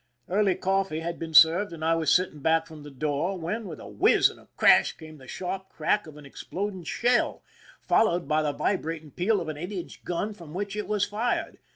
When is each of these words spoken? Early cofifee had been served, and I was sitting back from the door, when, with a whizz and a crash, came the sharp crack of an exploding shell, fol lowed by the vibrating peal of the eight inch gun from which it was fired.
Early 0.27 0.55
cofifee 0.55 1.03
had 1.03 1.19
been 1.19 1.35
served, 1.35 1.71
and 1.71 1.85
I 1.85 1.93
was 1.93 2.11
sitting 2.11 2.39
back 2.39 2.65
from 2.65 2.81
the 2.81 2.89
door, 2.89 3.37
when, 3.37 3.67
with 3.67 3.79
a 3.79 3.85
whizz 3.87 4.31
and 4.31 4.39
a 4.39 4.47
crash, 4.57 4.93
came 4.97 5.19
the 5.19 5.27
sharp 5.27 5.69
crack 5.69 6.07
of 6.07 6.17
an 6.17 6.25
exploding 6.25 6.83
shell, 6.85 7.43
fol 7.83 8.05
lowed 8.07 8.27
by 8.27 8.41
the 8.41 8.51
vibrating 8.51 9.11
peal 9.11 9.39
of 9.39 9.45
the 9.45 9.59
eight 9.61 9.71
inch 9.71 10.03
gun 10.03 10.33
from 10.33 10.55
which 10.55 10.75
it 10.75 10.87
was 10.87 11.05
fired. 11.05 11.59